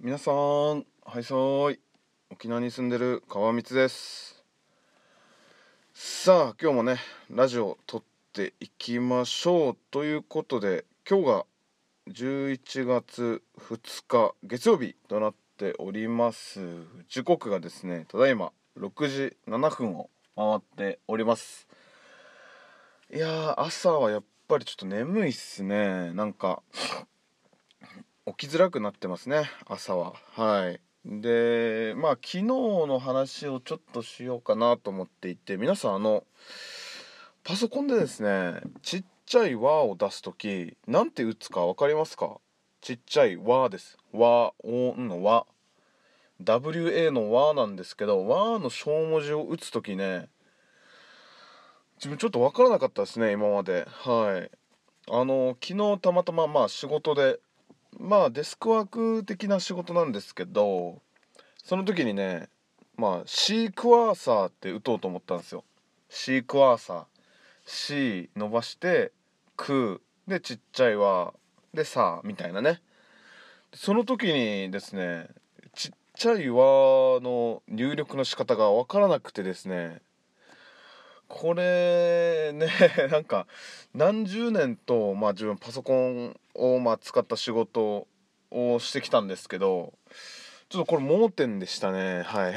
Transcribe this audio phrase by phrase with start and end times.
[0.00, 1.34] 皆さんはいさ
[1.72, 1.80] い。
[2.30, 4.44] 沖縄に住んでる川光です。
[5.92, 11.46] さあ今日もねラジオ撮っていきましょうということで今日が
[12.12, 16.60] 11月2日月曜日となっております。
[17.08, 21.66] 時刻がですねただいま6時7分を回っております。
[23.12, 26.12] いや朝はやっぱりちょっと眠いっすね。
[26.12, 26.62] なんか
[28.36, 30.14] 起きづらくなってますね朝は。
[30.32, 30.80] はい。
[31.04, 36.24] でまあ昨日の話をちょっとしようかなと思っていて皆さんあの
[37.44, 42.38] パソコンでですねちっちゃい「和」を出す時なんて打つか分かりますか？
[42.80, 45.46] ちっちゃい「和」です「和」「おん」の「和」
[46.42, 50.28] WA の「和」なんですけど「和」の小文字を打つ時ね
[51.96, 53.86] 自分ちょっと分からなかったですね今まで。
[53.88, 54.50] はい。
[55.10, 57.40] あの昨日たまたままあ仕事で
[57.98, 61.02] まあデスクワーク的な仕事なんですけど
[61.64, 62.48] その時にね
[62.96, 65.64] まあシークワーサーって打とうと思ったんですよ。
[66.08, 67.04] シークワーサー。
[67.70, 69.12] C 伸ばして
[69.54, 71.34] 「く」でちっちゃい「わ」
[71.74, 72.80] で「さ」みたいなね。
[73.74, 75.28] その時にですね
[75.74, 80.00] ちっちゃい「わ」の入力の仕方が分からなくてですね
[81.28, 82.68] これね
[83.12, 83.46] なんか
[83.94, 88.06] 何十年と、まあ、自分パソコンを、まあ、使った仕事
[88.50, 89.92] をしてきたんですけど
[90.68, 92.22] ちょっとこれ盲点でしたね。
[92.22, 92.54] はい。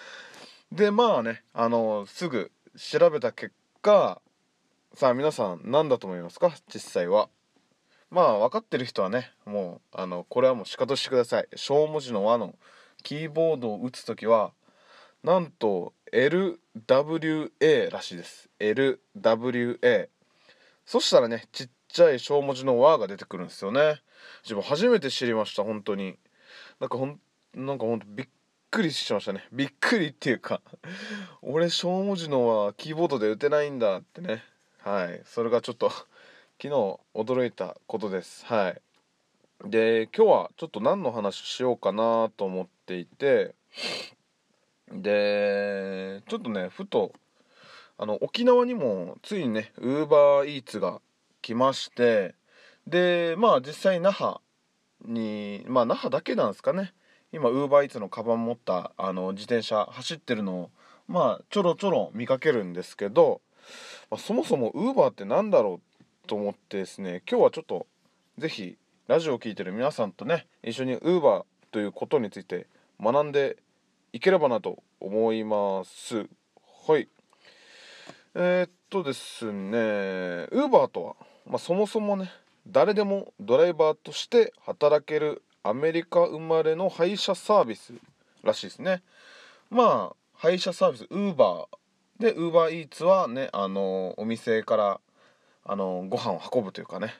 [0.72, 4.20] でまあねあのすぐ調べた結果
[4.94, 6.52] さあ皆さん何だと思いますか？
[6.72, 7.28] 実際は。
[8.10, 11.48] まあ分かってる人はねもうあのこれはもう仕方してください。
[11.56, 12.54] 小文字の和の
[13.02, 14.52] キーボードを打つ時は
[15.22, 18.48] なんと LWA らしいです。
[18.60, 20.08] LWA
[20.86, 24.00] そしたらねちっちゃい小文字の「和」が出てくるんですよね。
[24.42, 26.18] 自分初めて知りました本当に。
[26.80, 27.20] なんかほん
[27.54, 28.28] なんかほんとびっ
[28.70, 29.46] くりしましたね。
[29.52, 30.62] びっくりっていうか
[31.42, 34.44] 俺小文字の「和」キーボードで打てないんだってね。
[34.78, 35.20] はい。
[35.24, 36.06] それがちょっと昨
[36.62, 36.68] 日
[37.14, 38.46] 驚いたことです。
[38.46, 38.80] はい。
[39.64, 43.54] で今日はちょっと何の話しようかなと思っていて
[44.92, 47.12] でちょっとねふと
[47.98, 51.00] あの沖縄にもついにねウーバーイーツが
[51.42, 52.34] 来まして
[52.86, 54.36] でまあ実際那覇
[55.04, 56.92] にまあ那覇だけなんですかね。
[57.30, 60.70] 今ウーバーイーツのカバン持ったあの自転車走ってるのを
[61.08, 63.42] まあちょろちょろ見かけるんですけど、
[64.10, 67.86] まあ、そもそもウーバーって何だろうと思ってですね今日はちょっと
[68.38, 68.78] 是非
[69.08, 72.66] ラジオを聴いてる皆さんとね一緒にウーバーということについて
[73.00, 73.58] 学んで
[74.18, 76.26] いければなと思います。
[76.88, 77.08] はい。
[78.34, 79.78] えー、っとですね
[80.50, 82.28] ウーバーとは、まあ、そもそもね
[82.66, 87.92] 誰でもドライバーとして働けるアメリカ生まれの配車サービス
[88.42, 89.04] らしいですね。
[89.70, 95.00] まあ配車サービスウーバーでウーバーイーツはねあのお店から
[95.64, 97.14] あのご飯を運ぶというかね。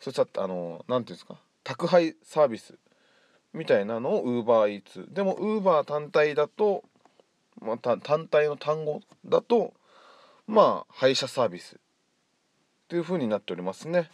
[0.00, 2.74] そしたらあの何ていうんですか宅配サービス
[3.54, 5.06] みたいなのをウーバーイーツ。
[5.10, 6.84] でもウーバー単体だと、
[7.62, 9.72] まあ、単体の単語だと
[10.46, 11.76] まあ配車サービス。
[11.76, 11.78] っ
[12.88, 14.10] ていう風になっておりますね。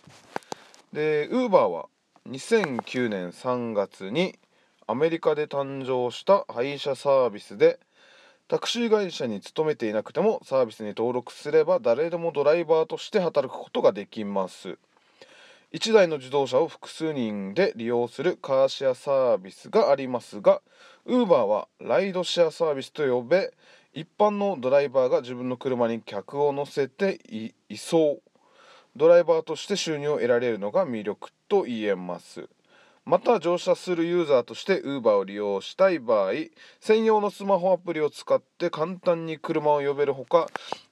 [0.93, 1.89] でウーバーは
[2.29, 4.39] 2009年3月に
[4.87, 7.81] アメリカで誕生した配車サービスで
[8.49, 14.79] タクシー会社に勤めていなくてもサービスに登録すれば誰でもドライバーとして働くことができます。
[15.73, 20.63] 1台の自動車を複数人で利用するカーシェアサービスがありますが
[21.07, 23.53] Uber はライドシェアサービスと呼べ
[23.95, 27.21] 一般のドライバーが自分の車に客を乗せて
[27.69, 28.19] 移送
[28.97, 32.49] ドライバーとして収入を得られるのが魅力と言えます。
[33.07, 36.33] また乗車するユーザーとして Uber を利用したい場合
[36.81, 40.49] 専用のスマホアプリを使って簡単に車を呼べるほか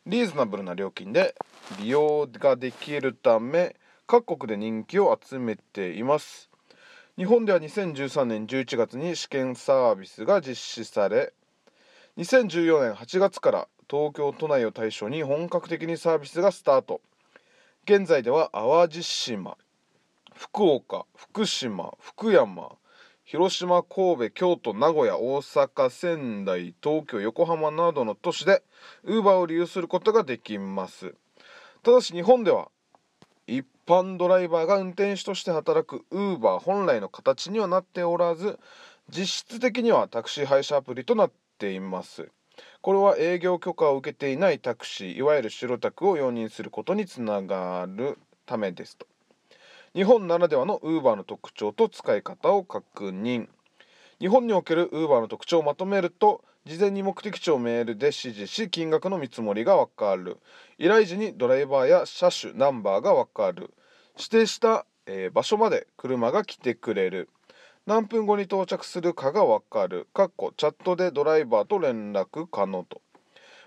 [0.06, 1.34] リーズナブルな料金で
[1.80, 3.76] 利用ができるため
[4.10, 6.48] 各国で人気を集めています。
[7.19, 11.34] 日本では2013年11月に試験サービスが実施され
[12.16, 17.02] 2014年8月から東京都内を対象に本格的にサービスがスタート。
[17.84, 19.58] 現在では淡路島
[20.34, 22.76] 福岡福島福山
[23.26, 28.62] 広島神戸京都名古屋大阪仙台東京横浜などの都市で
[29.05, 31.14] Uber を利用することができます。
[31.82, 32.70] ただし日本では
[33.48, 38.58] 一般ドライバーが運転手として働く Uber 本来の形にはなっておらず
[39.08, 42.28] 実質的にはタクシー配車アプリとなっています。
[42.82, 49.06] これは営業許可を受けていないタクシーいわゆる白タクを容認することにつながるためですと。
[49.94, 53.48] 日本ならではの Uber の特徴と使い方を確認。
[54.20, 60.38] 日本における Uber の特徴をまとめると事前に目的地をメールで指示し金額の見積もりがわかる。
[60.76, 63.73] 依頼時にドライバーや車種ナンバーがわかる。
[64.17, 67.31] 指定した、えー、場所まで車が来てくれる。
[67.87, 70.09] 何分後に到着するかがわかる。
[70.12, 73.00] かっこチャットでドライバーと連絡可能と。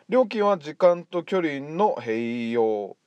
[0.09, 2.97] 料金は時間と距離の併用。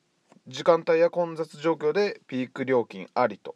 [0.47, 3.55] 時間帯や混雑状況でピーク料金ありと。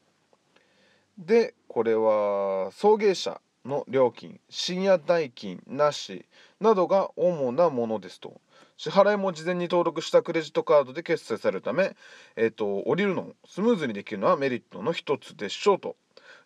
[1.18, 6.26] でこれは送迎車の料金深夜代金なし
[6.60, 8.42] などが主なものですと。
[8.78, 11.98] 支払いも事前に登録したクレジットカードで決済されるため、
[12.38, 15.96] えーと、降りるのをスムーズにできるのはメリットの一つでしょうと。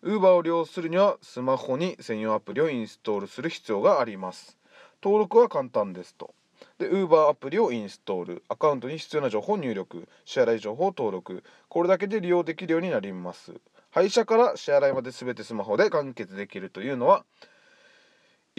[0.02, 4.58] Uber を利用するにはスマホに専用アプリをインストールする必要があります。
[5.02, 6.34] 登録は簡単ですと。
[6.78, 8.42] で Uber アプリをインストール。
[8.48, 10.08] アカウントに必要な情報を入力。
[10.24, 11.44] 支払い情報を登録。
[11.68, 13.54] これだけで利用できるようになります。
[13.94, 17.24] 配車から支払いまで全てスマホで完結できるというのは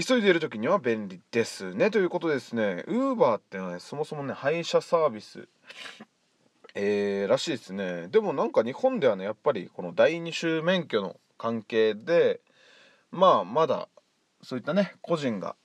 [0.02, 1.92] 急いでいる時には便利ですね。
[1.92, 2.86] ということですね。
[2.88, 5.50] Uber ってのはねそもそもね配車サービス
[6.74, 8.08] えー、らしいですね。
[8.08, 12.40] でもなんか日本ではねやっぱりこの第二種免許の関係で
[13.12, 13.90] まあまだ
[14.42, 15.58] そういったね個人が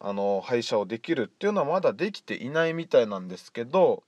[0.00, 4.02] あの配車をできるっていうのはまだできていないみたいなんですけど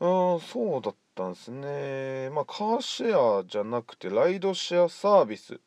[0.00, 2.30] うんそうだったたんですね。
[2.30, 5.58] まあカーシェアじゃなくてライドシェアサービス。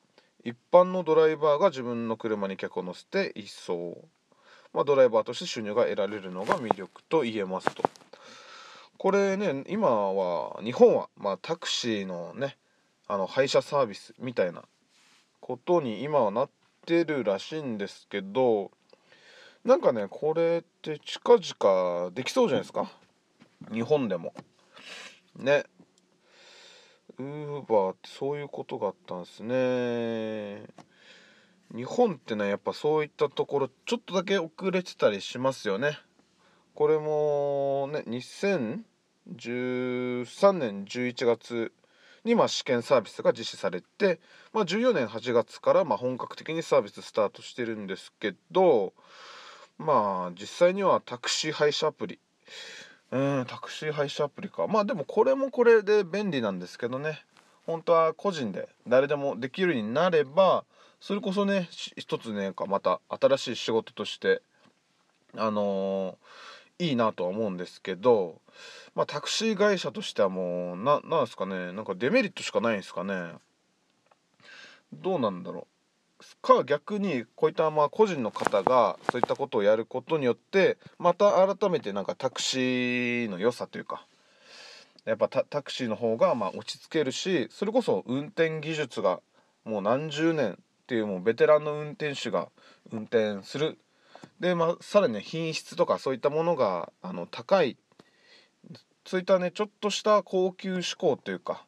[0.45, 3.97] 一般のドライバーが自分の車に客を乗せて一掃。
[4.73, 7.83] まあ、ドライバーとして収入が得られるのが魅力と言えますと。
[8.97, 12.55] これね今は日本はまあタクシーのね
[13.07, 14.63] あの配車サービスみたいな
[15.41, 16.49] ことに今はなっ
[16.85, 18.71] てるらしいんですけど
[19.65, 22.89] なんかねこれって近々できそうじゃないですか？
[23.73, 24.33] 日本でも。
[25.35, 25.65] ね。
[27.17, 30.63] ウーバーってそういうことがあったんですね。
[31.75, 35.97] 日本ってねやっぱそういったところちょっとだけ遅れてたりしますよね。
[36.75, 41.71] これもね2013年11月
[42.23, 44.19] にまあ試験サービスが実施されて、
[44.53, 48.93] まあ、14年8月からま本格的にサービススタートしてるんですけど
[49.77, 52.19] まあ実際にはタクシー配車アプリ
[53.11, 54.67] うんタクシー配車アプリか。
[54.67, 57.25] まあでもこれもこれで便利なんですけどね。
[57.65, 60.63] 本当は個人で誰でもできるようになれば
[60.99, 64.41] それこそね一つねまた新しい仕事として
[65.37, 68.41] あのー、いいなとは思うんですけど
[68.95, 73.33] まあタクシー会社としてはもうななんですかねなんかデメリットしかないんですかね。
[74.93, 75.70] どうなんだろう。
[76.41, 84.05] か逆にこういったまあ個人の方がそういったことをやることによってまた改めてなんかタクシーの良さというか
[85.05, 89.19] やっぱタクシーの方がま落ち着けるしそれこそ運転技術が
[89.65, 90.55] もう何十年っ
[90.87, 92.49] ていうもうベテランの運転手が
[92.91, 93.77] 運転する。
[94.39, 97.77] でまあさらに、ね、品質とかそういったものがあの高い。
[99.05, 101.65] そういったねちょっとした高級志向というか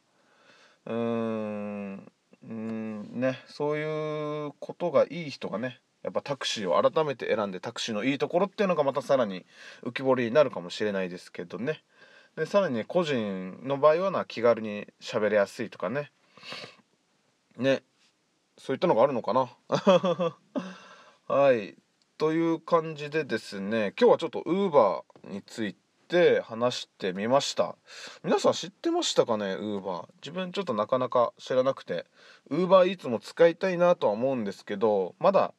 [0.85, 2.11] うーん。
[2.47, 9.45] うんねそういうことがいい人がねやっぱタクシーを改めて選んでタクシーのいいところっていうのがまたさらに
[9.83, 11.81] 浮き彫りになるかもしれないですけどね。
[12.35, 16.11] でさらに、個人の場合はな気軽に喋りやすいとかね。
[17.57, 17.83] ね。
[18.57, 19.49] そういったのがあるのかな。
[21.27, 21.75] はい。
[22.17, 25.82] という感じでですね今日はちょっとウーバーについて
[26.13, 27.75] て話してみました。
[28.23, 32.05] 皆さん知ってましたかねウーバー自分ちょっとなかなか知らなくて。
[32.51, 35.55] ウーバーイーツも使いたいなとは思うんですけどまだ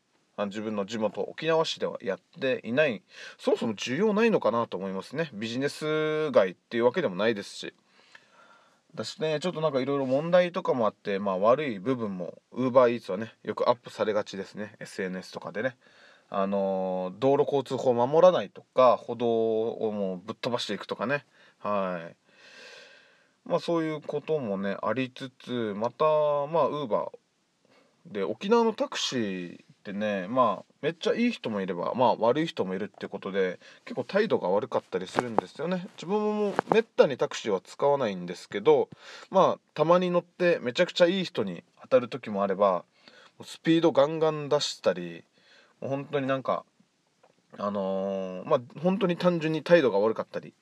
[0.47, 3.03] 自分の地元沖縄市ではやっていない。
[3.37, 5.29] そもそも需要ないのかなと思いますね。
[5.33, 7.75] ビジネス街っていうわけでもないですし。
[8.95, 14.77] だしねちょっとなんかいろいろ問題とかもあってまあ悪い部分もウーバーイーツはねよくアップされがちですね。
[14.79, 15.77] SNS とかでね。
[16.37, 21.25] あの道路交通法を守らないとか歩道をもうぶっ飛ばしていくとかね。
[21.61, 22.17] はい。
[23.49, 35.87] まあそういうこともねありつつまたまあウーバーで沖縄のタクシーってねまあめっちゃいい人もいればまあ悪い人もいるってことで結構態度が悪かったりするんですよね。
[35.97, 38.89] 自分もめったにタクシーは使わないんですけど
[39.31, 42.85] まあたまに乗ってめちゃくちゃいい人に当たる時もあれば
[43.45, 45.23] スピードガンガン出したり
[45.89, 46.65] 本当になんか
[47.59, 50.55] あのー、まあ本当に単純に態度が悪かったり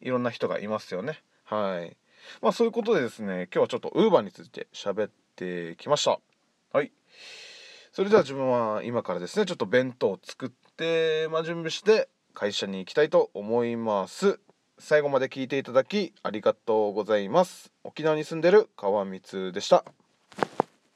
[0.00, 1.22] いろんな人がいますよね。
[1.44, 1.96] はい。
[2.42, 6.20] まあそういうことでですね今日はちょっとウーバーについて喋ってきました。
[6.72, 6.92] はい。
[7.92, 14.38] それでは自分は今からですねちょっと弁当を作って、まあ、準備して会社に行きたいと思います。
[14.78, 17.72] 最後まで聞いていただきありがとうございます。
[17.82, 19.84] 沖縄に住んでる川光でした。